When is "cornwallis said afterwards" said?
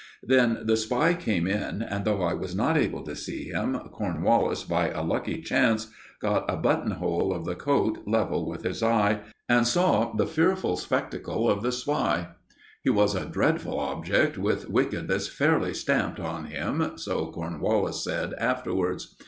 17.31-19.13